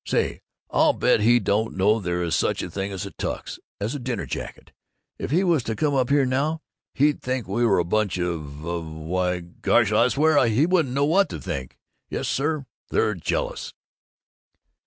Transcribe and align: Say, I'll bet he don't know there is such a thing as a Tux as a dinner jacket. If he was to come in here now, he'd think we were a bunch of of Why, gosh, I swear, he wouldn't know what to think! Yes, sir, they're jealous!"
Say, 0.03 0.41
I'll 0.71 0.93
bet 0.93 1.19
he 1.19 1.39
don't 1.39 1.77
know 1.77 1.99
there 1.99 2.23
is 2.23 2.35
such 2.35 2.63
a 2.63 2.71
thing 2.71 2.91
as 2.91 3.05
a 3.05 3.11
Tux 3.11 3.59
as 3.79 3.93
a 3.93 3.99
dinner 3.99 4.25
jacket. 4.25 4.71
If 5.19 5.29
he 5.29 5.43
was 5.43 5.61
to 5.65 5.75
come 5.75 5.93
in 5.93 6.07
here 6.07 6.25
now, 6.25 6.63
he'd 6.95 7.21
think 7.21 7.47
we 7.47 7.67
were 7.67 7.77
a 7.77 7.83
bunch 7.85 8.17
of 8.17 8.65
of 8.65 8.83
Why, 8.87 9.41
gosh, 9.41 9.91
I 9.91 10.07
swear, 10.07 10.43
he 10.47 10.65
wouldn't 10.65 10.95
know 10.95 11.05
what 11.05 11.29
to 11.29 11.39
think! 11.39 11.77
Yes, 12.09 12.27
sir, 12.27 12.65
they're 12.89 13.13
jealous!" 13.13 13.75